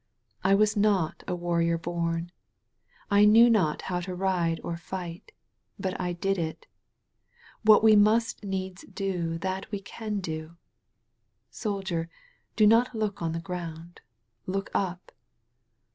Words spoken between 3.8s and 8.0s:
how to ride or fight. But I did it. What we